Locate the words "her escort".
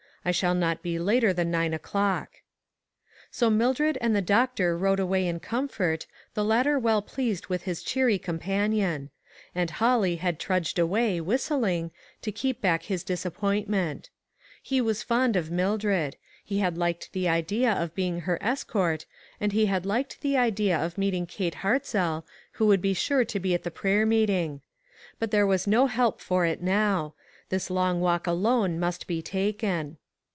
18.19-19.07